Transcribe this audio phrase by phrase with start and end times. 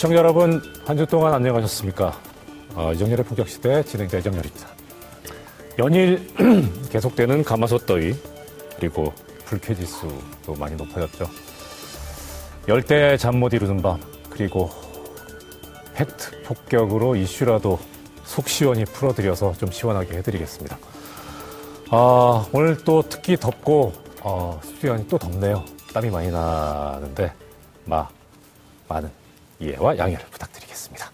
[0.00, 2.18] 시청자 여러분, 한 주 동안 안녕하셨습니까?
[2.74, 4.68] 어, 이정열의 본격시대 진행자 이정열입니다.
[5.78, 6.26] 연일
[6.88, 8.16] 계속되는 가마솥 더위,
[8.76, 9.12] 그리고
[9.44, 11.28] 불쾌지수도 많이 높아졌죠.
[12.66, 14.00] 열대 잠 못 이루는 밤,
[14.30, 14.70] 그리고
[15.92, 17.78] 팩트 폭격으로 이슈라도
[18.24, 20.78] 속 시원히 풀어드려서 좀 시원하게 해드리겠습니다.
[21.90, 25.62] 아, 오늘 또 특히 덥고, 어, 안이 또 덥네요.
[25.92, 27.34] 땀이 많이 나는데,
[27.84, 28.08] 마,
[28.88, 29.19] 많은
[29.60, 31.10] 이해와 양해를 부탁드리겠습니다.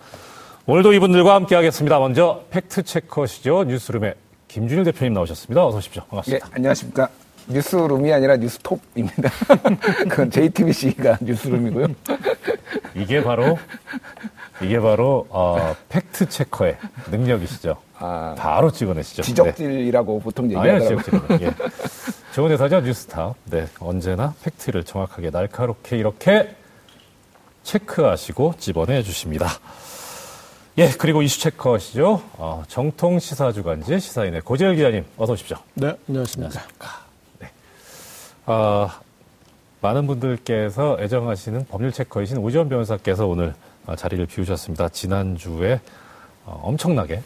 [0.66, 1.98] 오늘도 이분들과 함께 하겠습니다.
[1.98, 3.64] 먼저 팩트체커시죠.
[3.64, 4.14] 뉴스룸의
[4.48, 5.66] 김준일 대표님 나오셨습니다.
[5.66, 6.02] 어서 오십시오.
[6.08, 6.46] 반갑습니다.
[6.46, 7.08] 네, 안녕하십니까.
[7.48, 9.30] 뉴스룸이 아니라 뉴스톱입니다.
[10.08, 11.86] 그건 JTBC가 뉴스룸이고요.
[12.96, 13.58] 이게 바로
[14.62, 16.78] 이게 바로 어, 팩트 체커의
[17.10, 17.76] 능력이시죠.
[17.98, 19.22] 아, 바로 찍어내시죠.
[19.22, 20.56] 지적질이라고 보통 네.
[20.56, 21.38] 아니요, 얘기하더라고요.
[21.38, 21.40] 지적질은.
[21.42, 22.32] 예.
[22.34, 23.34] 좋은 회사죠, 뉴스탑.
[23.44, 26.54] 네, 언제나 팩트를 정확하게 날카롭게 이렇게
[27.66, 29.48] 체크하시고 집어내 주십니다.
[30.78, 32.22] 예, 그리고 이슈 체커시죠.
[32.34, 35.56] 어, 정통 시사 주간지 시사인의 고재열 기자님, 어서 오십시오.
[35.74, 36.62] 네, 안녕하십니까.
[38.46, 39.00] 아,
[39.80, 43.54] 많은 분들께서 애정하시는 법률 체커이신 오지원 변호사께서 오늘
[43.86, 44.88] 아, 자리를 비우셨습니다.
[44.90, 45.80] 지난주에
[46.44, 47.22] 어, 엄청나게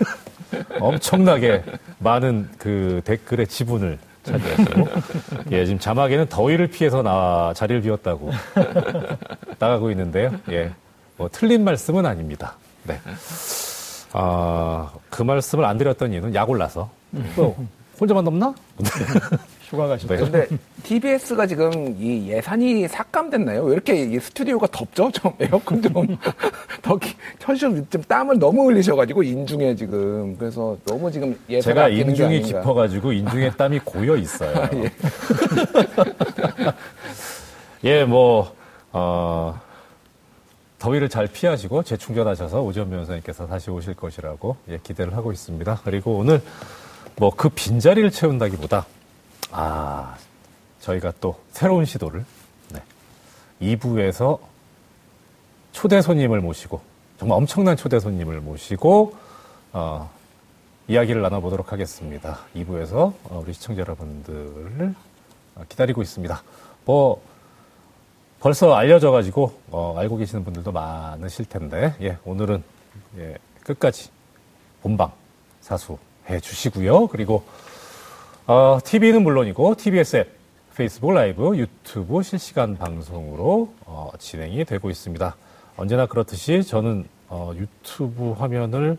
[0.80, 1.64] 엄청나게
[1.98, 4.88] 많은 그 댓글의 지분을 차지했고
[5.52, 8.30] 예, 지금 자막에는 더위를 피해서 나 자리를 비웠다고
[9.58, 10.32] 나가고 있는데요.
[10.50, 10.72] 예,
[11.16, 12.56] 뭐 틀린 말씀은 아닙니다.
[12.84, 13.00] 네.
[14.12, 16.90] 아, 그 말씀을 안 드렸던 이유는 약 올라서
[17.36, 17.56] 또
[18.00, 18.54] 혼자만 넘나?
[19.64, 20.14] 휴가 가셨죠?
[20.14, 20.20] 네.
[20.20, 20.46] 근데
[20.82, 23.64] TBS가 지금 이 예산이 삭감됐나요?
[23.64, 25.10] 왜 이렇게 이 스튜디오가 덥죠?
[25.10, 25.92] 좀 에어컨 좀
[26.82, 26.98] 더
[27.40, 32.42] 켜주셔 좀 땀을 너무 흘리셔가지고 인중에 지금 그래서 너무 지금 예산 제가 인중이.
[32.42, 34.68] 깊어가지고 인중에 땀이 고여 있어요.
[34.74, 34.92] 예.
[37.84, 38.54] 예, 뭐,
[38.92, 39.58] 어,
[40.78, 45.80] 더위를 잘 피하시고 재충전하셔서 오지원 변호사님께서 다시 오실 것이라고 예, 기대를 하고 있습니다.
[45.84, 46.42] 그리고 오늘
[47.16, 48.86] 뭐 그 빈자리를 채운다기보다
[49.56, 50.16] 아,
[50.80, 52.24] 저희가 또 새로운 시도를
[52.70, 52.82] 네,
[53.62, 54.40] 2부에서
[55.70, 56.80] 초대 손님을 모시고
[57.20, 59.14] 정말 엄청난 초대 손님을 모시고
[59.72, 60.10] 어,
[60.88, 62.40] 이야기를 나눠보도록 하겠습니다.
[62.56, 64.94] 2부에서 어, 우리 시청자 여러분들을
[65.54, 66.42] 어, 기다리고 있습니다.
[66.84, 67.22] 뭐
[68.40, 72.64] 벌써 알려져가지고 어, 알고 계시는 분들도 많으실 텐데 예, 오늘은
[73.18, 74.10] 예, 끝까지
[74.82, 75.12] 본방
[75.60, 77.06] 사수해 주시고요.
[77.06, 77.44] 그리고
[78.46, 80.36] 어, TV는 물론이고 TBS 앱,
[80.76, 85.34] 페이스북 라이브, 유튜브 실시간 방송으로 어, 진행이 되고 있습니다.
[85.78, 88.98] 언제나 그렇듯이 저는 어, 유튜브 화면을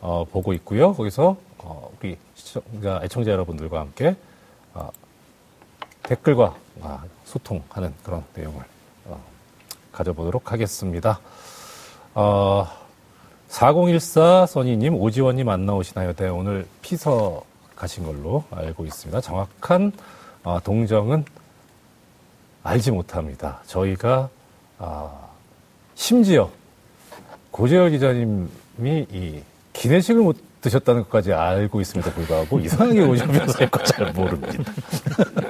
[0.00, 0.92] 어, 보고 있고요.
[0.92, 4.16] 거기서 어, 우리 시청자, 애청자 여러분들과 함께
[4.74, 4.90] 어,
[6.02, 8.64] 댓글과 아, 소통하는 그런 내용을
[9.04, 9.22] 어,
[9.92, 11.20] 가져보도록 하겠습니다.
[12.16, 12.66] 어,
[13.46, 16.12] 4014 써니님, 오지원님 안 나오시나요?
[16.14, 17.44] 네, 오늘 피서
[17.80, 19.22] 가신 걸로 알고 있습니다.
[19.22, 19.92] 정확한
[20.42, 21.24] 어, 동정은
[22.62, 23.60] 알지 못합니다.
[23.66, 24.28] 저희가
[24.78, 25.10] 아,
[25.94, 26.50] 심지어
[27.50, 29.42] 고재열 기자님이 이
[29.72, 34.72] 기내식을 못 드셨다는 것까지 알고 있음에도 불구하고 이상하게 오시면서 잘 모릅니다.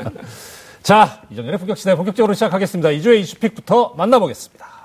[0.84, 2.90] 자, 이정현의 본격시대 본격적으로 시작하겠습니다.
[2.90, 4.79] 2주의 이슈픽부터 만나보겠습니다.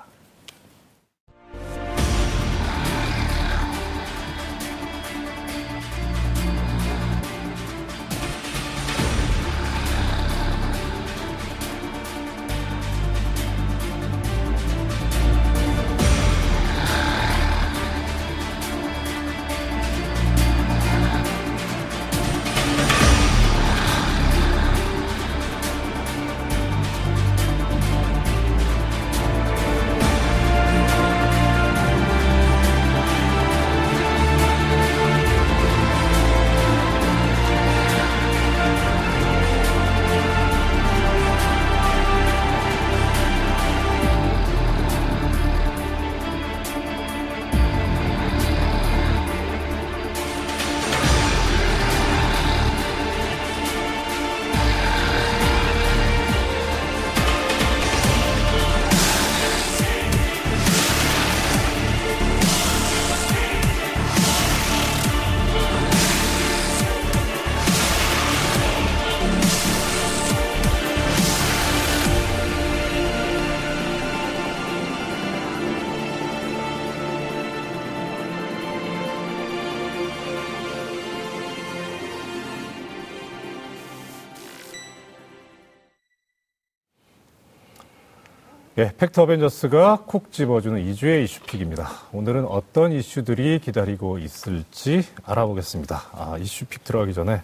[88.86, 91.90] 예, 팩트 어벤져스가 콕 집어주는 2주의 이슈픽입니다.
[92.12, 96.04] 오늘은 어떤 이슈들이 기다리고 있을지 알아보겠습니다.
[96.12, 97.42] 아, 이슈픽 들어가기 전에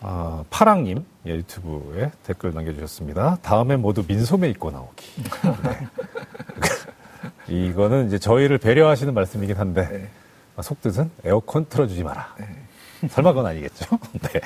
[0.00, 3.36] 아, 파랑님 예, 유튜브에 댓글 남겨주셨습니다.
[3.42, 5.06] 다음에 모두 민소매 입고 나오기.
[5.62, 5.86] 네.
[7.68, 10.08] 이거는 이제 저희를 배려하시는 말씀이긴 한데 네.
[10.56, 12.34] 아, 속뜻은 에어컨 틀어주지 마라.
[13.10, 13.98] 설마 그건 아니겠죠?
[14.32, 14.40] 네.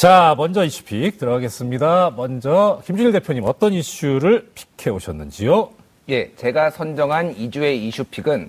[0.00, 2.14] 자, 먼저 이슈픽 들어가겠습니다.
[2.16, 5.68] 먼저 김준일 대표님 어떤 이슈를 픽해 오셨는지요?
[6.08, 8.48] 예, 제가 선정한 2주의 이슈픽은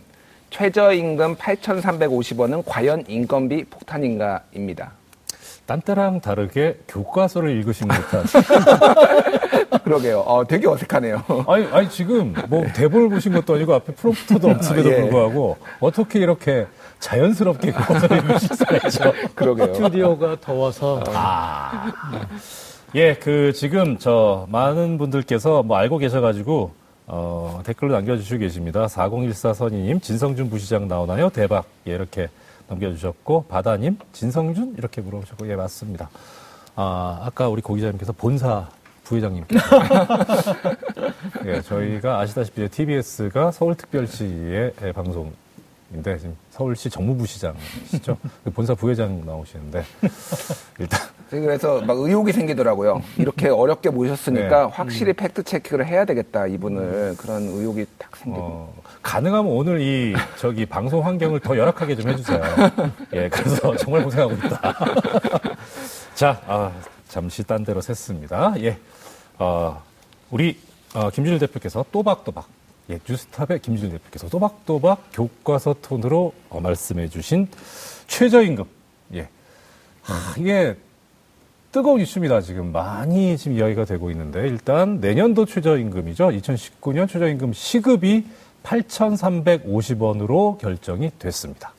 [0.50, 4.94] 최저임금 8,350원은 과연 인건비 폭탄인가입니다.
[5.66, 8.24] 딴 때랑 다르게 교과서를 읽으신 듯한.
[9.84, 10.22] 그러게요.
[10.22, 11.22] 어, 되게 어색하네요.
[11.50, 15.02] 아니, 아니, 지금 뭐 대본을 보신 것도 아니고 앞에 프롬프터도 없음에도 예.
[15.02, 16.68] 불구하고 어떻게 이렇게
[17.02, 17.74] 자연스럽게
[18.40, 19.14] 수가 있죠?
[19.36, 19.74] 그러게요.
[19.74, 21.92] 스튜디오가 더워서 아.
[22.96, 26.72] 예, 그 지금 저 많은 분들께서 뭐 알고 계셔가지고
[27.08, 28.88] 어, 댓글로 남겨주시고 계십니다.
[28.88, 31.30] 4014 선희님, 진성준 부시장 나오나요?
[31.30, 31.66] 대박.
[31.88, 32.30] 예, 이렇게
[32.70, 36.10] 남겨주셨고 바다님, 진성준 이렇게 물어보셨고 예 맞습니다.
[36.76, 38.70] 아 아까 우리 고 기자님께서 본사
[39.04, 39.66] 부회장님께서
[41.46, 45.34] 예 저희가 아시다시피 TBS가 서울특별시의 예, 방송
[45.94, 48.18] 인데 지금 서울시 정무부시장이시죠?
[48.44, 49.84] 그 본사 부회장 나오시는데
[50.80, 51.00] 일단
[51.30, 53.02] 그래서 막 의혹이 생기더라고요.
[53.18, 54.72] 이렇게 어렵게 모셨으니까 네.
[54.74, 58.44] 확실히 팩트 체크를 해야 되겠다 이분을 그런 의혹이 딱 생기고.
[58.44, 62.42] 어, 가능하면 오늘 이 저기 방송 환경을 더 열악하게 좀 해주세요.
[63.14, 64.74] 예, 그래서 정말 고생하고 있다.
[66.16, 66.72] 자, 아,
[67.08, 68.62] 잠시 딴 데로 샜습니다.
[68.64, 68.78] 예,
[69.40, 69.82] 어,
[70.32, 70.60] 우리
[70.94, 72.48] 어, 김준일 대표께서 또박또박
[72.92, 77.48] 예, 뉴스탑의 김준일 대표께서 또박또박 교과서 톤으로 어, 말씀해 주신
[78.08, 78.66] 최저임금.
[79.16, 79.30] 예,
[80.06, 80.76] 아, 이게
[81.72, 82.42] 뜨거운 이슈입니다.
[82.42, 86.28] 지금 많이 지금 이야기가 되고 있는데 일단 내년도 최저임금이죠.
[86.28, 88.26] 2019년 최저임금 시급이
[88.64, 91.72] 8,350원으로 결정이 됐습니다.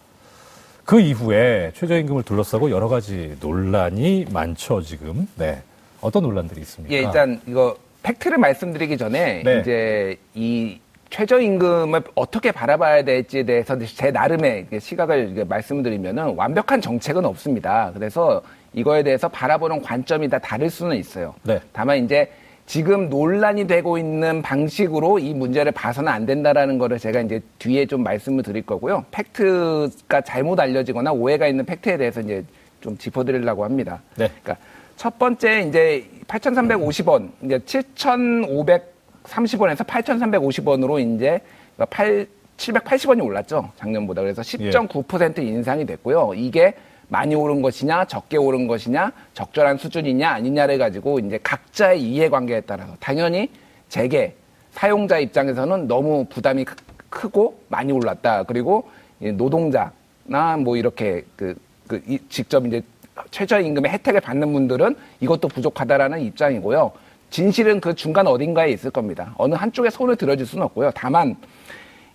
[0.87, 5.29] 그 이후에 최저임금을 둘러싸고 여러 가지 논란이 많죠, 지금.
[5.37, 5.62] 네.
[6.00, 6.94] 어떤 논란들이 있습니까?
[6.94, 9.61] 예, 일단 이거 팩트를 말씀드리기 전에 네.
[9.61, 10.81] 이제 이
[11.12, 17.93] 최저임금을 어떻게 바라봐야 될지에 대해서 제 나름의 시각을 이게 말씀을 드리면은 완벽한 정책은 없습니다.
[17.94, 18.43] 그래서
[18.73, 21.35] 이거에 대해서 바라보는 관점이 다 다를 수는 있어요.
[21.43, 21.61] 네.
[21.73, 22.32] 다만 이제
[22.64, 28.03] 지금 논란이 되고 있는 방식으로 이 문제를 봐서는 안 된다라는 거를 제가 이제 뒤에 좀
[28.03, 29.05] 말씀을 드릴 거고요.
[29.11, 32.43] 팩트가 잘못 알려지거나 오해가 있는 팩트에 대해서 이제
[32.81, 34.00] 좀 짚어드리려고 합니다.
[34.17, 34.31] 네.
[34.43, 34.56] 그러니까
[34.97, 37.61] 첫 번째 이제 8,350원, 이제
[39.24, 41.40] 7,530원에서 8,350원으로 이제
[41.90, 42.26] 8,
[42.56, 43.70] 780원이 올랐죠.
[43.76, 44.22] 작년보다.
[44.22, 46.32] 그래서 10.9% 인상이 됐고요.
[46.34, 46.74] 이게
[47.08, 53.50] 많이 오른 것이냐, 적게 오른 것이냐, 적절한 수준이냐, 아니냐를 가지고 이제 각자의 이해관계에 따라서 당연히
[53.88, 54.34] 재계,
[54.70, 56.76] 사용자 입장에서는 너무 부담이 크-
[57.10, 58.44] 크고 많이 올랐다.
[58.44, 58.88] 그리고
[59.20, 61.54] 이 노동자나 뭐 이렇게 그,
[61.86, 62.80] 그 이- 직접 이제
[63.30, 66.92] 최저임금의 혜택을 받는 분들은 이것도 부족하다라는 입장이고요.
[67.32, 69.34] 진실은 그 중간 어딘가에 있을 겁니다.
[69.38, 70.90] 어느 한쪽에 손을 들어줄 수는 없고요.
[70.94, 71.34] 다만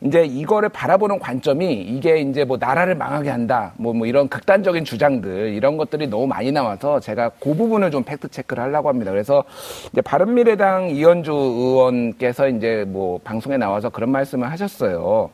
[0.02, 5.56] 이제 이거를 바라보는 관점이 이게 이제 뭐 나라를 망하게 한다, 뭐, 뭐 이런 극단적인 주장들,
[5.56, 9.10] 이런 것들이 너무 많이 나와서 제가 그 부분을 좀 팩트 체크를 하려고 합니다.
[9.10, 9.44] 그래서
[9.92, 15.32] 이제 바른미래당 이현주 의원께서 이제 뭐 방송에 나와서 그런 말씀을 하셨어요.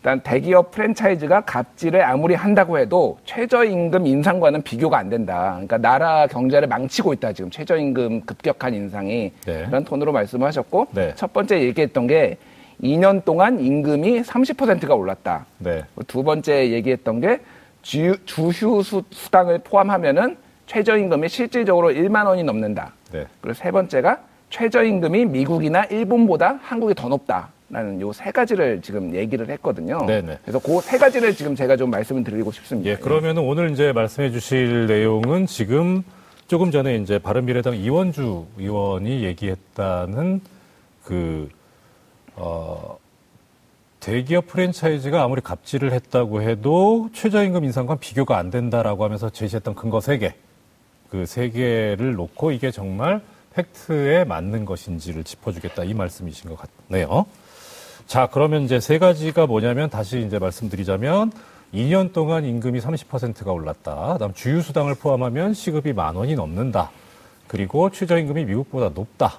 [0.00, 5.52] 일단 대기업 프랜차이즈가 갑질을 아무리 한다고 해도 최저임금 인상과는 비교가 안 된다.
[5.52, 9.66] 그러니까 나라 경제를 망치고 있다 지금 최저임금 급격한 인상이 네.
[9.66, 11.12] 그런 톤으로 말씀하셨고 네.
[11.16, 12.38] 첫 번째 얘기했던 게
[12.82, 15.44] 2년 동안 임금이 30%가 올랐다.
[15.58, 15.84] 네.
[16.06, 17.40] 두 번째 얘기했던 게
[17.82, 22.94] 주, 주휴 수, 수당을 포함하면은 최저임금이 실질적으로 1만 원이 넘는다.
[23.12, 23.26] 네.
[23.42, 29.48] 그리고 세 번째가 최저임금이 미국이나 일본보다 한국이 더 높다 라는 요 세 가지를 지금 얘기를
[29.48, 30.04] 했거든요.
[30.06, 30.38] 네네.
[30.42, 32.90] 그래서 그 세 가지를 지금 제가 좀 말씀을 드리고 싶습니다.
[32.90, 36.02] 예, 그러면 오늘 이제 말씀해 주실 내용은 지금
[36.48, 40.40] 조금 전에 이제 바른미래당 이원주 의원이 얘기했다는
[41.04, 41.48] 그,
[42.34, 42.98] 어,
[44.00, 50.32] 대기업 프랜차이즈가 아무리 갑질을 했다고 해도 최저임금 인상과 비교가 안 된다라고 하면서 제시했던 근거 3개.
[51.10, 53.20] 그 3개를 놓고 이게 정말
[53.54, 56.58] 팩트에 맞는 것인지를 짚어주겠다 이 말씀이신 것
[56.88, 57.26] 같네요.
[58.10, 61.30] 자, 그러면 이제 세 가지가 뭐냐면 다시 이제 말씀드리자면
[61.72, 64.14] 2년 동안 임금이 30%가 올랐다.
[64.14, 66.90] 그다음 주휴수당을 포함하면 시급이 만 원이 넘는다.
[67.46, 69.38] 그리고 최저 임금이 미국보다 높다.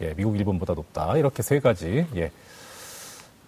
[0.00, 1.18] 예, 미국, 일본보다 높다.
[1.18, 2.06] 이렇게 세 가지.
[2.16, 2.30] 예.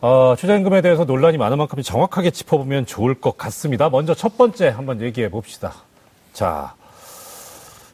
[0.03, 3.89] 어, 최저 임금에 대해서 논란이 많은 만큼 정확하게 짚어보면 좋을 것 같습니다.
[3.89, 5.73] 먼저 첫 번째 한번 얘기해 봅시다.
[6.35, 6.75] 자,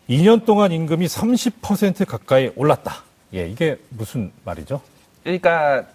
[0.09, 3.05] 2년 동안 임금이 30% 가까이 올랐다.
[3.35, 4.81] 예, 이게 무슨 말이죠?
[5.23, 5.87] 그러니까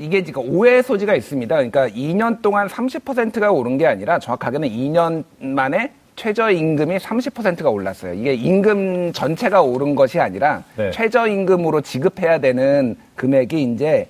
[0.00, 1.54] 이게 지금 오해 소지가 있습니다.
[1.54, 8.14] 그러니까 2년 동안 30%가 오른 게 아니라 정확하게는 2년 만에 최저임금이 30%가 올랐어요.
[8.14, 10.90] 이게 임금 전체가 오른 것이 아니라 네.
[10.90, 14.06] 최저임금으로 지급해야 되는 금액이 이제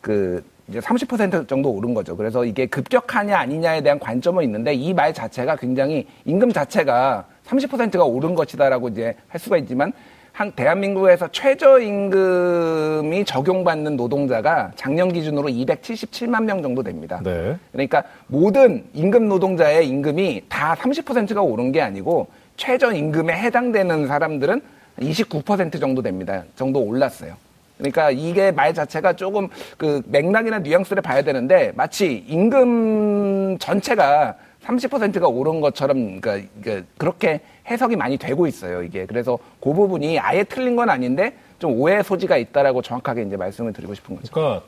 [0.00, 2.16] 그 이제 30% 정도 오른 거죠.
[2.16, 8.36] 그래서 이게 급격하냐 아니냐에 대한 관점은 있는데 이 말 자체가 굉장히 임금 자체가 30%가 오른
[8.36, 9.92] 것이다라고 이제 할 수가 있지만
[10.32, 17.20] 한 대한민국에서 최저임금이 적용받는 노동자가 작년 기준으로 277만 명 정도 됩니다.
[17.22, 17.56] 네.
[17.70, 24.62] 그러니까 모든 임금 노동자의 임금이 다 30%가 오른 게 아니고 최저임금에 해당되는 사람들은
[25.00, 26.44] 29% 정도 됩니다.
[26.56, 27.34] 정도 올랐어요.
[27.76, 34.34] 그러니까 이게 말 자체가 조금 그 맥락이나 뉘앙스를 봐야 되는데 마치 임금 전체가
[34.64, 38.82] 30%가 오른 것처럼 그러니까 그렇게 해석이 많이 되고 있어요.
[38.82, 43.72] 이게 그래서 그 부분이 아예 틀린 건 아닌데 좀 오해 소지가 있다라고 정확하게 이제 말씀을
[43.72, 44.32] 드리고 싶은 거죠.
[44.32, 44.64] 그러니까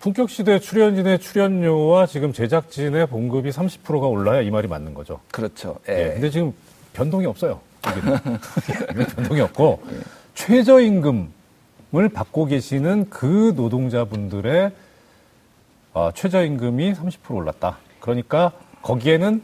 [0.00, 5.20] 품격 시대 출연진의 출연료와 지금 제작진의 봉급이 30%가 올라야 이 말이 맞는 거죠.
[5.30, 5.76] 그렇죠.
[5.88, 5.92] 예.
[5.92, 6.12] 예.
[6.14, 6.52] 근데 지금
[6.92, 7.60] 변동이 없어요.
[9.16, 9.82] 변동이 없고
[10.34, 11.28] 최저임금을
[12.12, 14.72] 받고 계시는 그 노동자분들의
[15.94, 17.78] 어, 최저임금이 30% 올랐다.
[18.02, 19.40] 그러니까 거기에는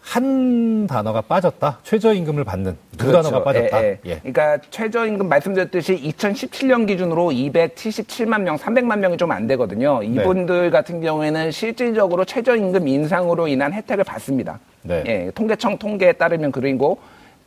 [0.00, 1.80] 한 단어가 빠졌다.
[1.82, 3.84] 최저임금을 받는 두 단어가 빠졌다.
[3.84, 4.16] 예, 예.
[4.20, 10.02] 그러니까 최저임금 말씀드렸듯이 2017년 기준으로 277만 명, 300만 명이 좀 안 되거든요.
[10.02, 14.58] 이분들 같은 경우에는 실질적으로 최저임금 인상으로 인한 혜택을 받습니다.
[14.82, 15.02] 네.
[15.06, 16.98] 예, 통계청 통계에 따르면 그리고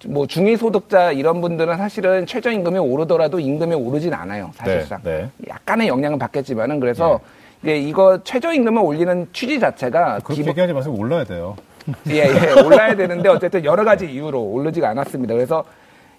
[0.05, 4.51] 뭐 중위소득자 이런 분들은 사실은 최저임금이 오르더라도 임금이 오르진 않아요.
[4.53, 10.50] 사실상 네, 약간의 영향은 받겠지만은 그래서 이 게 이거 최저임금을 올리는 취지 자체가 그렇게 기본-
[10.51, 10.93] 얘기하지 마세요.
[10.98, 11.55] 올라야 돼요.
[12.10, 15.34] 예, 예, 올라야 되는데 어쨌든 여러 가지 이유로 오르지가 않았습니다.
[15.34, 15.63] 그래서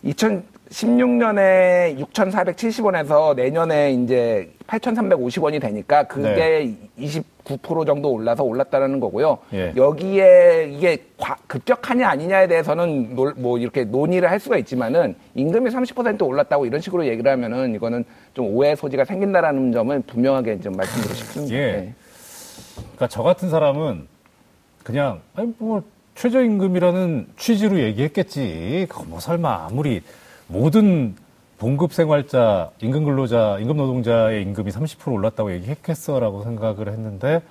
[0.05, 9.39] 2016년에 6,470원에서 내년에 이제 8,350원이 되니까 그게 29% 정도 올라서 올랐다는 거고요.
[9.53, 9.73] 예.
[9.77, 16.23] 여기에 이게 과- 급격하냐 아니냐에 대해서는 놀- 뭐 이렇게 논의를 할 수가 있지만은 임금이 30%
[16.27, 21.55] 올랐다고 이런 식으로 얘기를 하면은 이거는 좀 오해 소지가 생긴다라는 점을 분명하게 좀 말씀드리고 싶습니다.
[21.55, 21.93] 예.
[22.77, 24.07] 그러니까 저 같은 사람은
[24.83, 25.83] 그냥 아니 뭐
[26.15, 28.87] 최저임금이라는 취지로 얘기했겠지.
[28.89, 30.03] 그거 뭐 설마 아무리
[30.47, 31.17] 모든
[31.59, 37.43] 봉급 생활자, 임금 근로자, 임금 노동자의 임금이 30% 올랐다고 얘기했겠어라고 생각을 했는데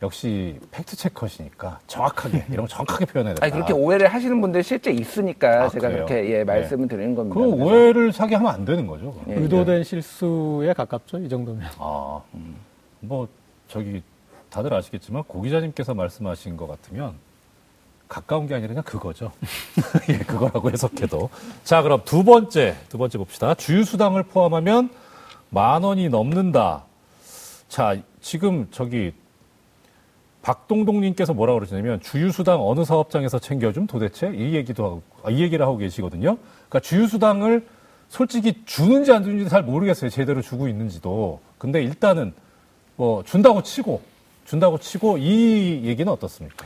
[0.00, 3.44] 역시 팩트 체커시니까 정확하게 이런 거 정확하게 표현해야 된다.
[3.44, 6.06] 아니 그렇게 오해를 하시는 분들 실제 있으니까 아, 제가 그래요?
[6.06, 7.34] 그렇게 예, 말씀을 드리는 겁니다.
[7.34, 9.20] 그 오해를 사게 하면 안 되는 거죠.
[9.28, 9.34] 예.
[9.34, 11.68] 의도된 실수에 가깝죠, 이 정도면.
[11.78, 12.20] 아,
[13.00, 13.26] 뭐
[13.66, 14.02] 저기
[14.50, 17.14] 다들 아시겠지만 고 기자님께서 말씀하신 것 같으면
[18.08, 19.32] 가까운 게 아니라 그냥 그거죠.
[20.08, 21.28] 예, 그거라고 해석해도.
[21.62, 23.54] 자, 그럼 두 번째, 두 번째 봅시다.
[23.54, 24.90] 주유수당을 포함하면
[25.50, 26.84] 만 원이 넘는다.
[27.68, 29.12] 자, 지금 저기
[30.42, 35.76] 박동동님께서 뭐라고 그러시냐면 주유수당 어느 사업장에서 챙겨줌 도대체 이 얘기도 하고 아, 이 얘기를 하고
[35.76, 36.38] 계시거든요.
[36.68, 37.66] 그러니까 주유수당을
[38.08, 40.08] 솔직히 주는지 안 주는지 잘 모르겠어요.
[40.08, 41.40] 제대로 주고 있는지도.
[41.58, 42.32] 근데 일단은
[42.96, 44.00] 뭐 준다고 치고
[44.46, 46.64] 준다고 치고 이 얘기는 어떻습니까?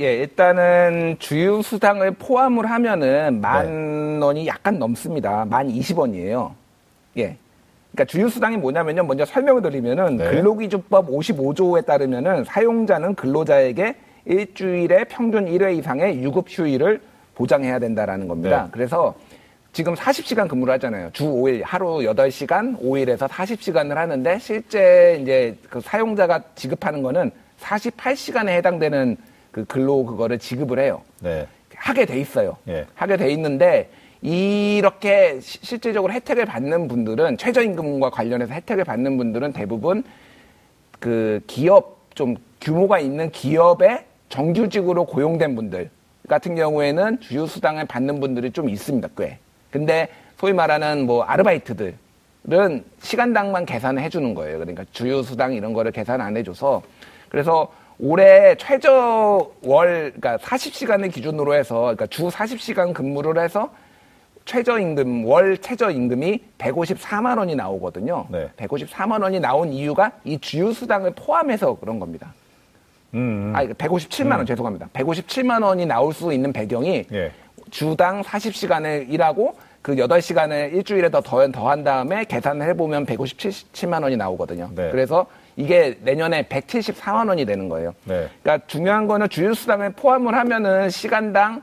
[0.00, 3.40] 예, 일단은 주유 수당을 포함을 하면은 네.
[3.40, 5.44] 만 원이 약간 넘습니다.
[5.44, 6.50] 만 20원이에요.
[7.18, 7.36] 예.
[7.92, 9.04] 그러니까 주유 수당이 뭐냐면요.
[9.04, 10.30] 먼저 설명을 드리면은 네.
[10.30, 17.00] 근로기준법 55조에 따르면은 사용자는 근로자에게 일주일에 평균 1회 이상의 유급 휴일을
[17.36, 18.64] 보장해야 된다라는 겁니다.
[18.64, 18.68] 네.
[18.72, 19.14] 그래서
[19.72, 21.10] 지금 40시간 근무를 하잖아요.
[21.12, 29.16] 주 5일, 하루 8시간, 5일에서 40시간을 하는데 실제 이제 그 사용자가 지급하는 거는 48시간에 해당되는
[29.54, 31.02] 그 근로 그거를 지급을 해요.
[31.20, 31.46] 네.
[31.76, 32.56] 하게 돼 있어요.
[32.66, 32.86] 예.
[32.96, 33.88] 하게 돼 있는데
[34.20, 40.02] 이렇게 시- 실질적으로 혜택을 받는 분들은 최저임금과 관련해서 혜택을 받는 분들은 대부분
[40.98, 45.88] 그 기업 좀 규모가 있는 기업에 정규직으로 고용된 분들
[46.28, 49.38] 같은 경우에는 주유수당을 받는 분들이 좀 있습니다, 꽤.
[49.70, 51.94] 근데 소위 말하는 뭐 아르바이트들
[52.52, 54.58] 은 시간당만 계산을 해주는 거예요.
[54.58, 56.82] 그러니까 주유수당 이런 거를 계산 안 해줘서
[57.28, 63.70] 그래서 올해 최저 월, 그러니까 40시간을 기준으로 해서, 그러니까 주 40시간 근무를 해서
[64.44, 68.26] 최저임금, 월 최저임금이 154만 원이 나오거든요.
[68.30, 68.50] 네.
[68.56, 72.34] 154만 원이 나온 이유가 이 주유수당을 포함해서 그런 겁니다.
[73.14, 73.56] 음, 음.
[73.56, 74.88] 아, 157만 원, 죄송합니다.
[74.92, 77.32] 157만 원이 나올 수 있는 배경이 예.
[77.70, 84.70] 주당 40시간을 일하고 그 8시간을 일주일에 더, 더, 더한 다음에 계산을 해보면 157만 원이 나오거든요.
[84.74, 84.90] 네.
[84.90, 87.94] 그래서 이게 내년에 174만 원이 되는 거예요.
[88.04, 88.28] 네.
[88.42, 91.62] 그러니까 중요한 거는 주유수당을 포함을 하면은 시간당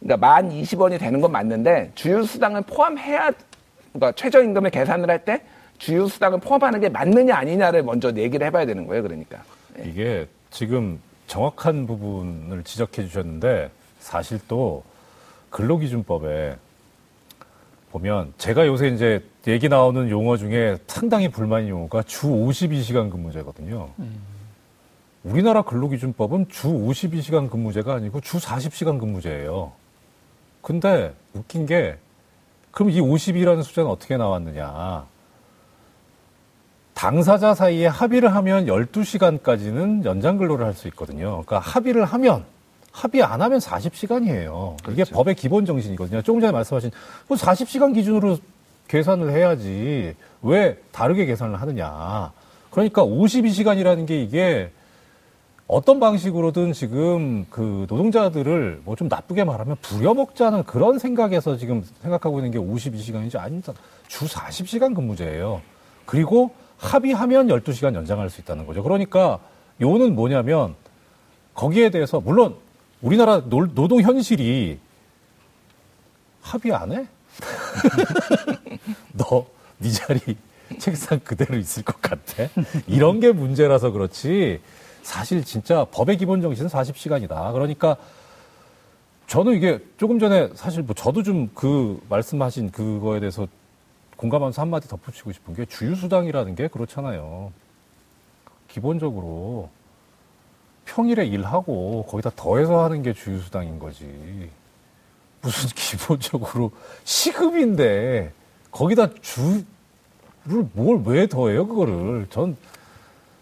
[0.00, 3.32] 그러니까 만 20원이 되는 건 맞는데 주유수당을 포함해야
[3.92, 5.42] 그러니까 최저임금을 계산을 할 때
[5.78, 9.02] 주휴수당을 포함하는 게 맞느냐 아니냐를 먼저 얘기를 해봐야 되는 거예요.
[9.02, 9.42] 그러니까.
[9.84, 14.84] 이게 지금 정확한 부분을 지적해 주셨는데 사실 또
[15.50, 16.56] 근로기준법에
[17.90, 23.90] 보면 제가 요새 이제 얘기 나오는 용어 중에 상당히 불만인 용어가 주 52시간 근무제거든요.
[25.24, 29.72] 우리나라 근로기준법은 주 52시간 근무제가 아니고 주 40시간 근무제예요.
[30.60, 31.96] 근데 웃긴 게
[32.70, 35.06] 그럼 이 50이라는 숫자는 어떻게 나왔느냐?
[36.94, 41.42] 당사자 사이에 합의를 하면 12시간까지는 연장 근로를 할 수 있거든요.
[41.44, 42.44] 그러니까 합의를 하면
[42.92, 44.76] 합의 안 하면 40시간이에요.
[44.90, 46.22] 이게 법의 기본 정신이거든요.
[46.22, 46.90] 조금 전에 말씀하신
[47.28, 48.38] 40시간 기준으로
[48.92, 52.30] 계산을 해야지 왜 다르게 계산을 하느냐.
[52.70, 54.70] 그러니까 52시간이라는 게 이게
[55.66, 62.50] 어떤 방식으로든 지금 그 노동자들을 뭐 좀 나쁘게 말하면 부려먹자는 그런 생각에서 지금 생각하고 있는
[62.50, 63.72] 게 52시간인지 아니다.
[64.08, 65.62] 주 40시간 근무제예요.
[66.04, 68.82] 그리고 합의하면 12시간 연장할 수 있다는 거죠.
[68.82, 69.38] 그러니까
[69.80, 70.74] 요는 뭐냐면
[71.54, 72.56] 거기에 대해서 물론
[73.00, 74.78] 우리나라 노, 노동 현실이
[76.42, 77.06] 합의 안 해?
[79.14, 79.46] 너,
[79.78, 80.20] 네 자리
[80.78, 82.48] 책상 그대로 있을 것 같아?
[82.86, 84.60] 이런 게 문제라서 그렇지
[85.02, 87.52] 사실 진짜 법의 기본 정신은 40시간이다.
[87.52, 87.96] 그러니까
[89.26, 93.46] 저는 이게 조금 전에 사실 뭐 저도 좀 그 말씀하신 그거에 대해서
[94.16, 97.52] 공감하면서 한마디 덧붙이고 싶은 게 주휴수당이라는 게 그렇잖아요.
[98.68, 99.68] 기본적으로
[100.84, 104.50] 평일에 일하고 거기다 더해서 하는 게 주휴수당인 거지.
[105.42, 106.70] 무슨 기본적으로
[107.04, 108.32] 시급인데
[108.70, 109.64] 거기다 주를
[110.72, 112.26] 뭘 왜 더해요 그거를?
[112.30, 112.56] 전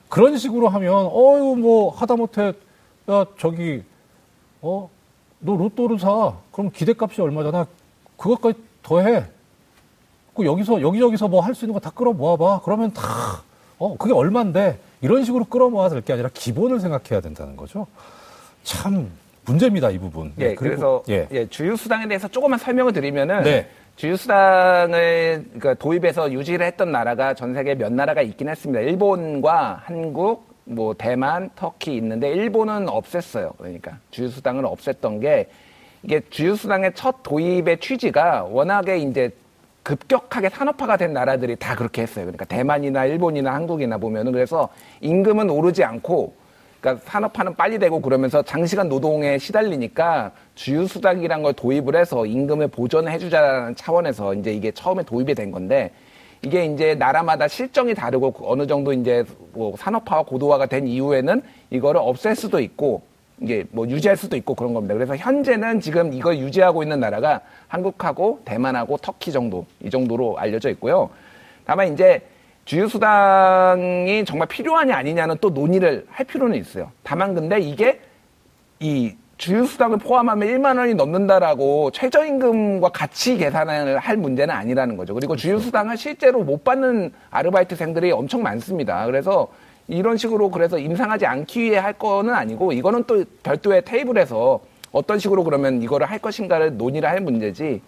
[0.09, 2.53] 그런 식으로 하면 어유 뭐 하다못해
[3.11, 3.83] 야 저기
[4.63, 4.91] 어?
[5.39, 6.35] 너 로또를 사.
[6.53, 7.67] 그럼 기대값이 얼마잖아.
[8.19, 9.25] 그것까지 더해.
[10.35, 12.61] 그 여기서 여기저기서 뭐 할 수 있는 거 다 끌어 모아봐.
[12.65, 13.43] 그러면 다
[13.79, 14.79] 어 그게 얼만데?
[15.01, 17.87] 이런 식으로 끌어 모아서 될 게 아니라 기본을 생각해야 된다는 거죠.
[18.63, 19.11] 참
[19.51, 21.27] 문제입니다 이 부분 예, 네, 그리고- 그래서 예.
[21.33, 23.67] 예, 주휴수당에 대해서 조금만 설명을 드리면은 네.
[23.97, 28.81] 주휴수당을 그러니까 도입해서 유지를 했던 나라가 전 세계 몇 나라가 있긴 했습니다.
[28.81, 33.57] 일본과 한국, 뭐 대만, 터키 있는데 일본은 없앴어요.
[33.59, 35.49] 그러니까 주휴수당을 없앴던 게
[36.03, 39.31] 이게 주휴수당의 첫 도입의 취지가 워낙에 이제
[39.83, 42.25] 급격하게 산업화가 된 나라들이 다 그렇게 했어요.
[42.25, 44.69] 그러니까 대만이나 일본이나 한국이나 보면은 그래서
[45.01, 46.35] 임금은 오르지 않고
[46.81, 53.77] 그러니까 산업화는 빨리 되고 그러면서 장시간 노동에 시달리니까 주휴수당이란 걸 도입을 해서 임금을 보전해 주자라는
[53.77, 55.91] 차원에서 이제 이게 처음에 도입이 된 건데
[56.43, 62.35] 이게 이제 나라마다 실정이 다르고 어느 정도 이제 뭐 산업화와 고도화가 된 이후에는 이거를 없앨
[62.35, 63.03] 수도 있고
[63.43, 64.95] 이게 뭐 유지할 수도 있고 그런 겁니다.
[64.95, 71.11] 그래서 현재는 지금 이걸 유지하고 있는 나라가 한국하고 대만하고 터키 정도 이 정도로 알려져 있고요.
[71.67, 72.23] 다만 이제
[72.71, 76.93] 주휴수당이 정말 필요하냐 아니냐는 또 논의를 할 필요는 있어요.
[77.03, 78.01] 다만 근데 이게
[78.79, 85.15] 이 주휴수당을 포함하면 1만 원이 넘는다라고 최저임금과 같이 계산을 할 문제는 아니라는 거죠.
[85.15, 89.05] 그리고 주휴수당을 실제로 못 받는 아르바이트생들이 엄청 많습니다.
[89.07, 89.49] 그래서
[89.89, 94.61] 이런 식으로 그래서 임상하지 않기 위해 할 거는 아니고 이거는 또 별도의 테이블에서
[94.93, 97.83] 어떤 식으로 그러면 이거를 할 것인가를 논의를 할 문제지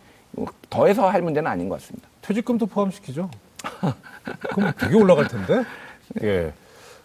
[0.70, 2.08] 더해서 할 문제는 아닌 것 같습니다.
[2.22, 3.30] 퇴직금도 포함시키죠.
[4.54, 5.64] 그럼 되게 올라갈 텐데?
[6.22, 6.52] 예.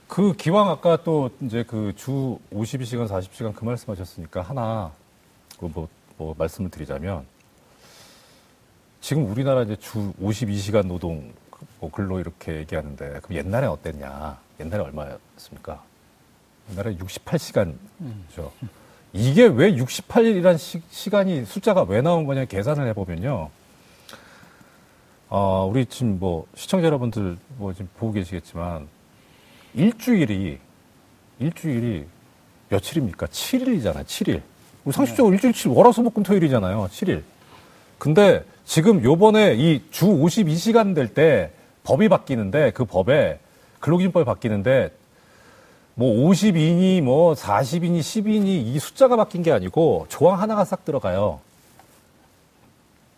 [0.08, 4.91] 그 기왕 아까 또 이제 그 주 52시간, 40시간 그 말씀하셨으니까 하나
[5.60, 7.26] 그 뭐, 뭐 말씀을 드리자면
[9.02, 11.32] 지금 우리나라 이제 주 52시간 노동
[11.80, 14.38] 뭐 근로 이렇게 얘기하는데 그럼 옛날에 어땠냐?
[14.60, 15.84] 옛날에 얼마였습니까?
[16.72, 18.52] 옛날에 68시간이죠.
[19.13, 23.50] 이게 왜 68이라는 시, 시간이 숫자가 왜 나온 거냐 계산을 해보면요.
[25.29, 28.87] 어, 우리 지금 뭐 시청자 여러분들 뭐 지금 보고 계시겠지만
[29.73, 30.57] 일주일이
[31.39, 32.05] 일주일이
[32.69, 33.27] 며칠입니까?
[33.27, 34.03] 7일이잖아요.
[34.05, 34.41] 7일.
[34.85, 36.87] 우리 상식적으로 일주일 7일 월화수목금 토요일이잖아요.
[36.91, 37.23] 7일.
[37.97, 41.51] 근데 지금 요번에 이 주 52시간 될 때
[41.83, 43.39] 법이 바뀌는데 그 법에
[43.79, 44.91] 근로기준법이 바뀌는데
[45.95, 51.39] 뭐 50이니 뭐 40이니 10이니 이 숫자가 바뀐 게 아니고 조항 하나가 싹 들어가요.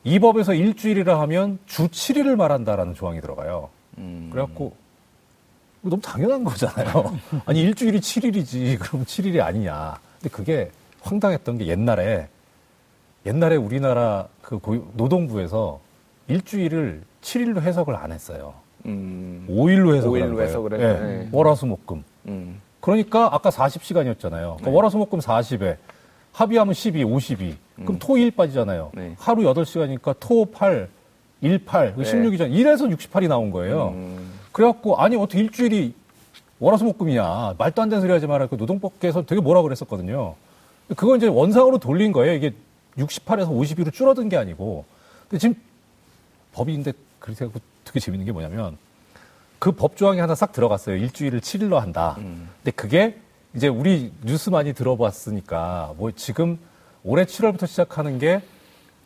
[0.03, 3.69] 이 법에서 일주일이라 하면 주 7일을 말한다라는 조항이 들어가요.
[4.31, 4.73] 그래갖고
[5.81, 7.17] 이거 너무 당연한 거잖아요.
[7.45, 9.99] 아니 일주일이 7일이지 그럼 7일이 아니냐.
[10.19, 12.27] 근데 그게 황당했던 게 옛날에
[13.25, 14.59] 옛날에 우리나라 그
[14.95, 15.79] 노동부에서
[16.27, 18.53] 일주일을 7일로 해석을 안 했어요.
[18.85, 20.47] 음, 5일로 해석을 5일로 한 거예요.
[20.47, 20.85] 해석을 예.
[20.85, 21.29] 해서, 네.
[21.31, 22.03] 월화수목금.
[22.27, 22.62] 음.
[22.79, 24.63] 그러니까 아까 40시간이었잖아요.
[24.63, 24.69] 네.
[24.71, 25.77] 월화수목금 40에
[26.31, 27.57] 합의하면 12, 52.
[27.83, 28.91] 그럼 토일 빠지잖아요.
[28.93, 29.15] 네.
[29.19, 30.89] 하루 8시간이니까 토 8,
[31.43, 32.03] 18, 네.
[32.03, 33.89] 16일 전 이래서 68이 나온 거예요.
[33.89, 34.31] 음.
[34.51, 35.93] 그래갖고 아니 어떻게 일주일이
[36.59, 38.47] 월화수목금이냐 말도 안 되는 소리 하지 마라.
[38.47, 40.35] 그 노동법계에서 되게 뭐라 그랬었거든요.
[40.95, 42.33] 그거 이제 원상으로 돌린 거예요.
[42.33, 42.53] 이게
[42.97, 44.83] 68에서 52로 줄어든 게 아니고.
[45.29, 45.55] 근데 지금
[46.53, 48.77] 법인데 그렇게 하고 되게 재밌는 게 뭐냐면
[49.59, 50.95] 그 법 조항이 하나 싹 들어갔어요.
[50.97, 52.15] 일주일을 7일로 한다.
[52.17, 53.17] 근데 그게
[53.55, 56.57] 이제 우리 뉴스 많이 들어봤으니까 뭐 지금
[57.03, 58.41] 올해 7월부터 시작하는 게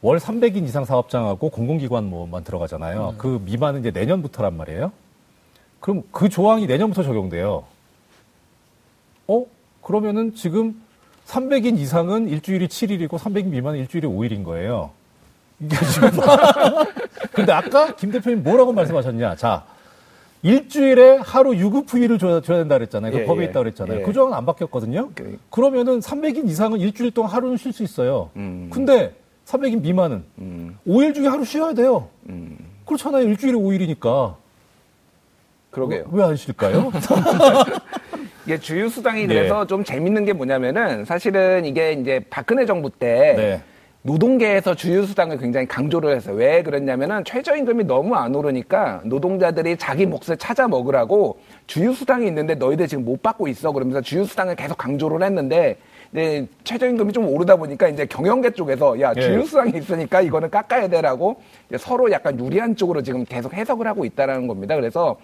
[0.03, 3.15] 월 300인 이상 사업장하고 공공기관 뭐만 들어가잖아요.
[3.17, 4.91] 그 미만은 이제 내년부터란 말이에요.
[5.79, 7.63] 그럼 그 조항이 내년부터 적용돼요.
[9.29, 9.45] 어?
[9.81, 10.81] 그러면은 지금
[11.25, 14.91] 300인 이상은 일주일이 7일이고 300인 미만은 일주일이 5일인 거예요.
[15.61, 16.09] 이게 지금.
[17.31, 19.37] 근데 아까 김 대표님 뭐라고 말씀하셨냐.
[19.37, 19.63] 자,
[20.43, 23.11] 일주일에 하루 유급휴일을 줘야, 줘야 된다 그랬잖아요.
[23.13, 23.47] 그 예, 법에 예.
[23.47, 23.99] 있다 그랬잖아요.
[24.01, 24.03] 예.
[24.03, 25.09] 그 조항은 안 바뀌었거든요.
[25.15, 28.29] 그- 그러면은 300인 이상은 일주일 동안 하루는 쉴 수 있어요.
[28.35, 28.69] 음.
[28.71, 29.13] 근데
[29.45, 32.09] 300인 미만은 음, 5일 중에 하루 쉬어야 돼요.
[32.27, 32.57] 음.
[32.85, 33.23] 그렇잖아요.
[33.23, 34.35] 일주일에 5일이니까.
[35.71, 36.05] 그러게요.
[36.11, 36.91] 왜 안 쉴까요?
[38.45, 39.33] 이게 주유수당이 네.
[39.35, 43.63] 그래서 좀 재밌는 게 뭐냐면은 사실은 이게 이제 박근혜 정부 때 네.
[44.03, 46.35] 노동계에서 주유수당을 굉장히 강조를 했어요.
[46.35, 53.05] 왜 그랬냐면은 최저임금이 너무 안 오르니까 노동자들이 자기 몫을 찾아 먹으라고 주유수당이 있는데 너희들 지금
[53.05, 53.71] 못 받고 있어.
[53.71, 55.77] 그러면서 주유수당을 계속 강조를 했는데
[56.11, 59.21] 이제 최저임금이 좀 오르다 보니까 이제 경영계 쪽에서 야 예.
[59.21, 61.41] 주유수당이 있으니까 이거는 깎아야 돼라고
[61.77, 64.75] 서로 약간 유리한 쪽으로 지금 계속 해석을 하고 있다라는 겁니다.
[64.75, 65.15] 그래서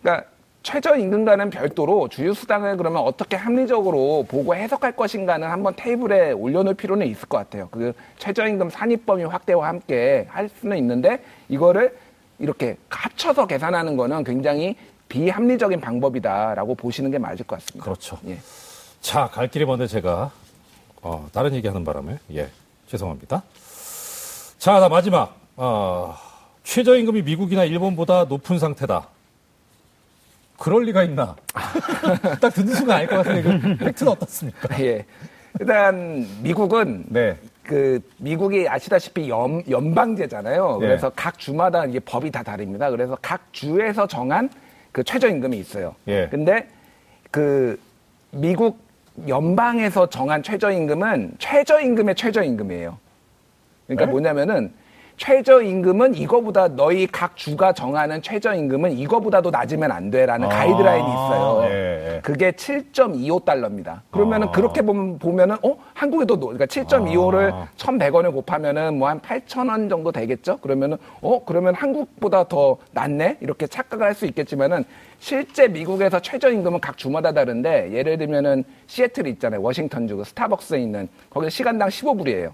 [0.00, 0.26] 그러니까
[0.64, 7.36] 최저임금과는 별도로 주유수당을 그러면 어떻게 합리적으로 보고 해석할 것인가는 한번 테이블에 올려놓을 필요는 있을 것
[7.36, 7.68] 같아요.
[7.70, 11.96] 그 최저임금 산입 범위 확대와 함께 할 수는 있는데 이거를
[12.38, 14.74] 이렇게 합쳐서 계산하는 거는 굉장히
[15.08, 17.84] 비합리적인 방법이다라고 보시는 게 맞을 것 같습니다.
[17.84, 18.18] 그렇죠.
[18.26, 18.38] 예.
[19.02, 20.30] 자, 갈 길이 먼데 제가
[21.02, 22.48] 어, 다른 얘기하는 바람에 예
[22.86, 23.42] 죄송합니다.
[24.58, 26.16] 자, 나 마지막 어,
[26.62, 29.13] 최저임금이 미국이나 일본보다 높은 상태다.
[30.58, 31.36] 그럴 리가 있나?
[32.40, 34.80] 딱 듣는 순간 알 것 같은데 그 팩트는 어떻습니까?
[34.80, 35.04] 예.
[35.60, 40.78] 일단 미국은 네, 그 미국이 아시다시피 연, 연방제잖아요.
[40.80, 40.86] 네.
[40.86, 42.90] 그래서 각 주마다 이게 법이 다 다릅니다.
[42.90, 44.50] 그래서 각 주에서 정한
[44.92, 45.94] 그 최저임금이 있어요.
[46.08, 46.28] 예.
[46.30, 46.68] 근데
[47.30, 47.78] 그
[48.30, 48.78] 미국
[49.28, 52.98] 연방에서 정한 최저임금은 최저임금의 최저임금이에요.
[53.86, 54.10] 그러니까 네?
[54.10, 54.72] 뭐냐면은
[55.16, 61.62] 최저임금은 이거보다 너희 각 주가 정하는 최저임금은 이거보다도 낮으면 안 돼라는 아, 가이드라인이 있어요.
[61.70, 62.20] 예, 예.
[62.22, 64.00] 그게 7.25달러입니다.
[64.10, 64.50] 그러면은 아.
[64.50, 65.76] 그렇게 보면, 보면은, 어?
[65.94, 67.68] 한국에도, 노- 그러니까 7.25를 아.
[67.76, 70.58] 1,100원을 곱하면은 뭐 한 8,000원 정도 되겠죠?
[70.58, 71.44] 그러면은, 어?
[71.44, 73.38] 그러면 한국보다 더 낫네?
[73.40, 74.84] 이렇게 착각을 할 수 있겠지만은
[75.18, 79.60] 실제 미국에서 최저임금은 각 주마다 다른데 예를 들면은 시애틀 있잖아요.
[79.60, 82.52] 워싱턴주 그 스타벅스에 있는 거기 시간당 15불이에요.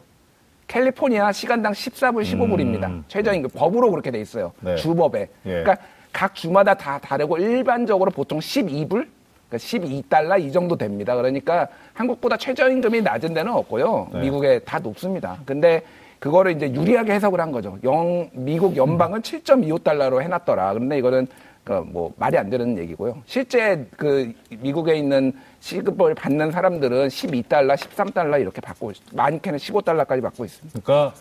[0.70, 2.84] 캘리포니아 시간당 14불, 15불입니다.
[2.84, 3.04] 음.
[3.08, 4.52] 최저임금 법으로 그렇게 돼 있어요.
[4.60, 4.76] 네.
[4.76, 5.22] 주법에.
[5.22, 5.28] 예.
[5.50, 5.76] 그러니까
[6.12, 9.08] 각 주마다 다 다르고 일반적으로 보통 12불, 그러니까
[9.56, 11.16] 12달러 이 정도 됩니다.
[11.16, 14.10] 그러니까 한국보다 최저임금이 낮은 데는 없고요.
[14.12, 14.20] 네.
[14.20, 15.38] 미국에 다 높습니다.
[15.44, 15.82] 근데
[16.20, 17.76] 그거를 이제 유리하게 해석을 한 거죠.
[17.82, 20.74] 영, 미국 연방은 7.25달러로 해놨더라.
[20.74, 21.26] 그런데 이거는
[21.64, 23.22] 그뭐 말이 안 되는 얘기고요.
[23.26, 30.44] 실제 그 미국에 있는 시급을 받는 사람들은 12달러, 13달러 이렇게 받고 있- 많게는 15달러까지 받고
[30.44, 30.80] 있습니다.
[30.82, 31.14] 그러니까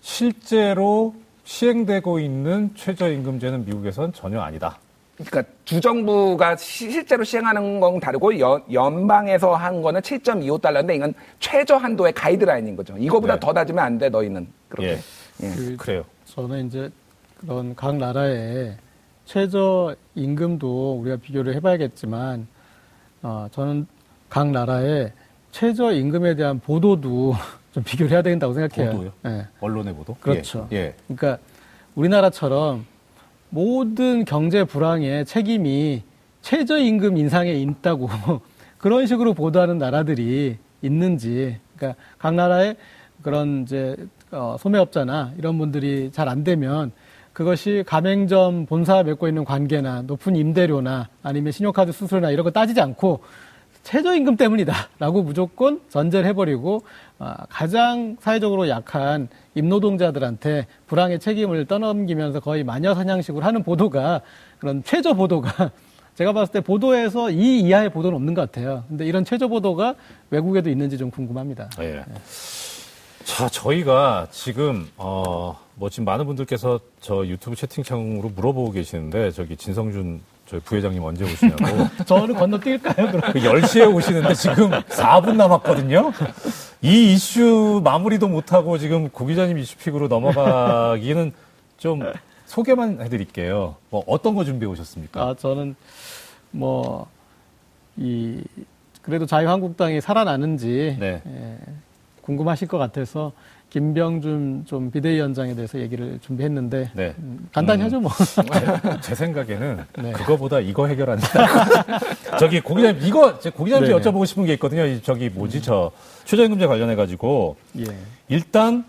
[0.00, 4.78] 실제로 시행되고 있는 최저임금제는 미국에선 전혀 아니다.
[5.16, 12.12] 그러니까 주정부가 시- 실제로 시행하는 건 다르고 연, 연방에서 한 거는 7.25달러인데 이건 최저 한도의
[12.12, 12.96] 가이드라인인 거죠.
[12.96, 13.40] 이거보다 네.
[13.40, 14.90] 더 낮으면 안 돼 너희는 그렇게.
[14.92, 14.98] 예.
[15.42, 15.54] 예.
[15.54, 16.04] 그 그래요.
[16.26, 16.88] 저는 이제
[17.40, 18.76] 그런 각 나라의
[19.24, 22.46] 최저 임금도 우리가 비교를 해봐야겠지만,
[23.22, 23.86] 어, 저는
[24.28, 25.12] 각 나라의
[25.52, 27.34] 최저 임금에 대한 보도도
[27.72, 28.92] 좀 비교를 해야 된다고 생각해요.
[28.92, 29.12] 보도요?
[29.26, 29.46] 예.
[29.60, 30.16] 언론의 보도?
[30.20, 30.68] 그렇죠.
[30.72, 30.76] 예.
[30.76, 30.94] 예.
[31.06, 31.38] 그러니까
[31.94, 32.86] 우리나라처럼
[33.50, 36.02] 모든 경제 불황의 책임이
[36.42, 38.08] 최저임금 인상에 있다고
[38.78, 42.76] 그런 식으로 보도하는 나라들이 있는지, 그러니까 각 나라의
[43.22, 43.96] 그런 이제
[44.30, 46.92] 어, 소매업자나 이런 분들이 잘 안 되면
[47.38, 53.20] 그것이 가맹점 본사 맺고 있는 관계나 높은 임대료나 아니면 신용카드 수수료나 이런 거 따지지 않고
[53.84, 56.82] 최저임금 때문이다라고 무조건 전제를 해버리고
[57.20, 64.22] 아, 가장 사회적으로 약한 임노동자들한테 불황의 책임을 떠넘기면서 거의 마녀 사냥식으로 하는 보도가
[64.58, 65.70] 그런 최저 보도가
[66.16, 68.82] 제가 봤을 때 보도에서 이 이하의 보도는 없는 것 같아요.
[68.88, 69.94] 근데 이런 최저 보도가
[70.30, 71.70] 외국에도 있는지 좀 궁금합니다.
[71.78, 72.02] 예.
[73.28, 80.22] 자, 저희가 지금, 어, 뭐 지금 많은 분들께서 저 유튜브 채팅창으로 물어보고 계시는데, 저기 진성준
[80.46, 81.64] 저희 부회장님 언제 오시냐고.
[82.06, 83.32] 저는 건너뛸까요, 그럼?
[83.32, 86.10] 그 10시에 오시는데 지금 4분 남았거든요.
[86.80, 91.32] 이 이슈 마무리도 못하고 지금 구 기자님 이슈 픽으로 넘어가기는
[91.76, 92.00] 좀
[92.46, 93.76] 소개만 해드릴게요.
[93.90, 95.20] 뭐 어떤 거 준비해 오셨습니까?
[95.20, 95.76] 아, 저는
[96.50, 97.06] 뭐,
[97.98, 98.42] 이,
[99.02, 101.20] 그래도 자유한국당이 살아나는지 네.
[101.26, 101.58] 예,
[102.32, 103.32] 궁금하실 것 같아서
[103.70, 107.14] 김병준 좀 비대위원장에 대해서 얘기를 준비했는데 네.
[107.18, 107.86] 음, 간단히 음.
[107.86, 108.10] 하죠 뭐.
[109.00, 110.12] 제 생각에는 네.
[110.12, 111.26] 그거보다 이거 해결한다.
[112.38, 113.98] 저기 고 기자님 이거 제 고 기자님 네네.
[114.00, 114.84] 여쭤보고 싶은 게 있거든요.
[114.84, 115.90] 이 저기 뭐지 저
[116.26, 117.84] 최저임금제 관련해 가지고 예.
[118.28, 118.84] 일단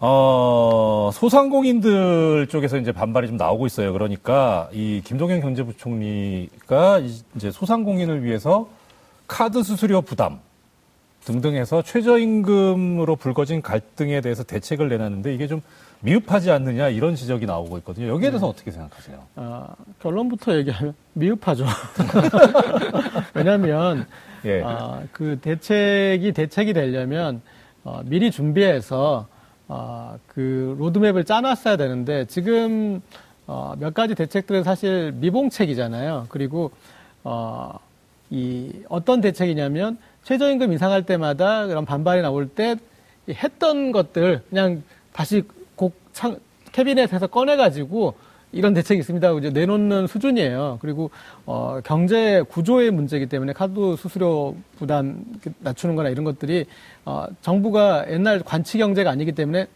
[0.00, 3.92] 어 소상공인들 쪽에서 이제 반발이 좀 나오고 있어요.
[3.92, 8.68] 그러니까 이 김동연 경제부총리가 이- 이제 소상공인을 위해서
[9.28, 10.40] 카드 수수료 부담
[11.26, 15.60] 등등 해서 최저임금으로 불거진 갈등에 대해서 대책을 내놨는데 이게 좀
[16.00, 18.06] 미흡하지 않느냐 이런 지적이 나오고 있거든요.
[18.08, 19.18] 여기에 대해서 어떻게 생각하세요?
[19.34, 19.66] 아,
[20.00, 21.66] 결론부터 얘기하면 미흡하죠.
[23.34, 24.06] 왜냐하면
[24.44, 24.62] 예.
[24.62, 27.42] 아, 그 대책이 대책이 되려면
[27.82, 29.26] 어, 미리 준비해서
[29.66, 33.02] 어, 그 로드맵을 짜놨어야 되는데 지금
[33.48, 36.26] 어, 몇 가지 대책들은 사실 미봉책이잖아요.
[36.28, 36.70] 그리고
[37.24, 37.80] 어,
[38.30, 42.76] 이 어떤 대책이냐면 최저임금 인상할 때마다 그런 반발이 나올 때이
[43.30, 45.44] 했던 것들 그냥 다시
[45.76, 46.36] 곡 창,
[46.72, 48.14] 캐비넷에서 꺼내가지고
[48.50, 49.32] 이런 대책이 있습니다.
[49.34, 50.78] 이제 내놓는 수준이에요.
[50.82, 51.10] 그리고
[51.44, 55.24] 어, 경제 구조의 문제이기 때문에 카드 수수료 부담
[55.60, 56.66] 낮추는 거나 이런 것들이
[57.04, 59.68] 어, 정부가 옛날 관치 경제가 아니기 때문에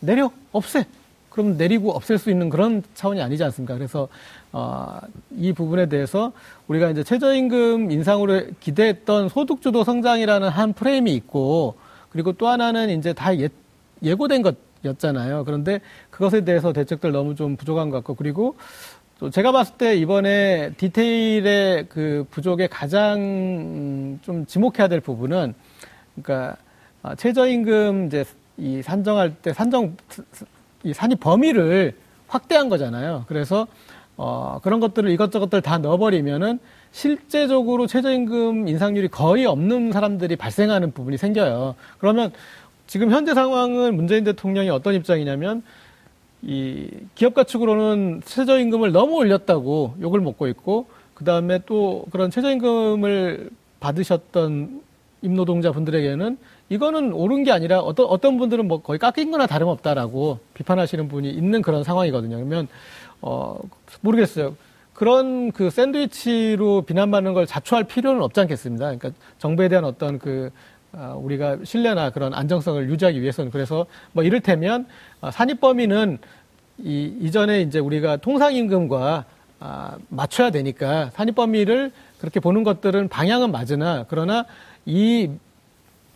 [0.00, 0.86] 내려 없애
[1.36, 3.74] 그럼 내리고 없앨 수 있는 그런 차원이 아니지 않습니까?
[3.74, 4.08] 그래서
[4.52, 4.98] 어,
[5.36, 6.32] 이 부분에 대해서
[6.66, 11.76] 우리가 이제 최저임금 인상으로 기대했던 소득주도 성장이라는 한 프레임이 있고
[12.08, 13.50] 그리고 또 하나는 이제 다 예,
[14.02, 14.40] 예고된
[14.80, 15.44] 것이었잖아요.
[15.44, 18.56] 그런데 그것에 대해서 대책들 너무 좀 부족한 것 같고 그리고
[19.18, 25.52] 또 제가 봤을 때 이번에 디테일의 그 부족에 가장 음, 좀 지목해야 될 부분은
[26.14, 26.56] 그러니까
[27.02, 28.24] 아, 최저임금 이제
[28.56, 29.98] 이 산정할 때 산정
[30.84, 31.94] 이 산입 범위를
[32.28, 33.24] 확대한 거잖아요.
[33.28, 33.66] 그래서
[34.16, 36.58] 어 그런 것들을 이것저것들 다 넣어버리면은
[36.90, 41.74] 실제적으로 최저임금 인상률이 거의 없는 사람들이 발생하는 부분이 생겨요.
[41.98, 42.32] 그러면
[42.86, 45.62] 지금 현재 상황은 문재인 대통령이 어떤 입장이냐면
[46.42, 54.82] 이 기업가 측으로는 최저임금을 너무 올렸다고 욕을 먹고 있고 그 다음에 또 그런 최저임금을 받으셨던
[55.22, 61.08] 임노동자 분들에게는 이거는 옳은 게 아니라 어떤 어떤 분들은 뭐 거의 깎인 거나 다름없다라고 비판하시는
[61.08, 62.36] 분이 있는 그런 상황이거든요.
[62.36, 62.68] 그러면
[63.22, 63.58] 어
[64.00, 64.56] 모르겠어요.
[64.92, 68.86] 그런 그 샌드위치로 비난받는 걸 자초할 필요는 없지 않겠습니다.
[68.86, 70.50] 그러니까 정부에 대한 어떤 그
[70.92, 74.86] 아, 우리가 신뢰나 그런 안정성을 유지하기 위해서는 그래서 뭐 이를테면
[75.20, 76.18] 아, 산입 범위는
[76.78, 79.24] 이 이전에 이제 우리가 통상 임금과
[79.60, 84.46] 아, 맞춰야 되니까 산입 범위를 그렇게 보는 것들은 방향은 맞으나 그러나
[84.86, 85.30] 이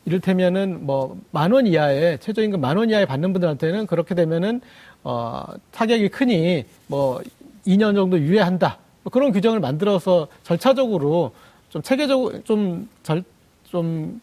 [0.07, 4.61] 이를테면은 뭐 만 원 이하의 최저임금 만 원 이하에 받는 분들한테는 그렇게 되면은
[5.05, 7.21] 어 타격이 크니 뭐
[7.67, 8.79] 2년 정도 유예한다.
[9.03, 11.33] 뭐 그런 규정을 만들어서 절차적으로
[11.69, 14.21] 좀 체계적으로 좀절좀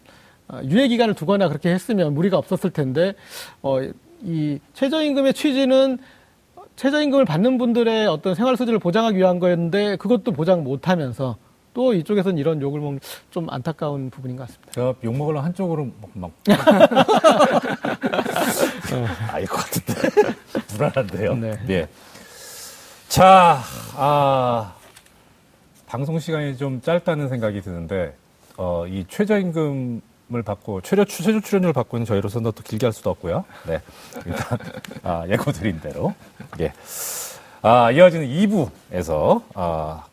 [0.48, 3.14] 어, 유예 기간을 두거나 그렇게 했으면 무리가 없었을 텐데
[3.62, 5.98] 어이 최저임금의 취지는
[6.76, 11.36] 최저임금을 받는 분들의 어떤 생활 수준을 보장하기 위한 거였는데 그것도 보장 못 하면서
[11.78, 12.98] 또 이쪽에서는 이런 욕을 먹는
[13.30, 14.72] 좀 안타까운 부분인 것 같습니다.
[14.72, 16.32] 제가 욕 먹으려 한쪽으로 막, 막.
[19.30, 19.94] 아일 것 같은데.
[20.74, 21.36] 불안한데요.
[21.36, 21.56] 네.
[21.68, 21.88] 예.
[23.06, 23.60] 자,
[23.94, 24.74] 아,
[25.86, 28.16] 방송 시간이 좀 짧다는 생각이 드는데,
[28.56, 30.02] 어, 이 최저임금
[30.34, 33.44] 을 받고, 최저, 최저 출연료를 받고 있는 저희로서는 또 길게 할 수도 없고요.
[33.68, 33.80] 네.
[34.26, 34.58] 일단,
[35.04, 36.12] 아, 예고 드린 대로.
[36.58, 36.72] 예.
[37.62, 40.07] 아, 이어지는 2부에서, 아,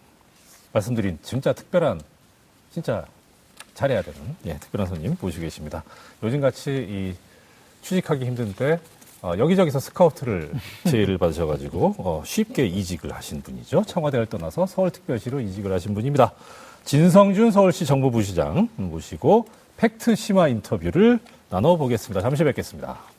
[0.76, 2.02] 말씀드린 진짜 특별한,
[2.72, 3.06] 진짜
[3.74, 5.84] 잘해야 되는, 예, 특별한 손님 모시고 계십니다.
[6.24, 7.14] 요즘같이 이
[7.82, 8.80] 취직하기 힘든데,
[9.22, 10.52] 어, 여기저기서 스카우트를
[10.88, 13.84] 제의를 받으셔가지고 어, 쉽게 이직을 하신 분이죠.
[13.88, 16.32] 청와대를 떠나서 서울특별시로 이직을 하신 분입니다.
[16.84, 22.22] 진성준 서울시 정보부시장 모시고 팩트 심화 인터뷰를 나눠보겠습니다.
[22.22, 23.15] 잠시 뵙겠습니다.